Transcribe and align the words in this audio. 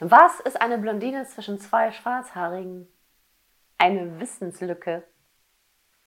Was 0.00 0.38
ist 0.38 0.60
eine 0.60 0.78
Blondine 0.78 1.26
zwischen 1.26 1.58
zwei 1.58 1.90
Schwarzhaarigen? 1.90 2.86
Eine 3.78 4.20
Wissenslücke. 4.20 5.02